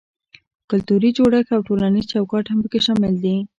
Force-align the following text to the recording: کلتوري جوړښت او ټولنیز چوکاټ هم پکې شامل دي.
کلتوري 0.69 1.09
جوړښت 1.17 1.49
او 1.55 1.61
ټولنیز 1.67 2.05
چوکاټ 2.13 2.45
هم 2.49 2.59
پکې 2.63 2.79
شامل 2.85 3.13
دي. 3.23 3.35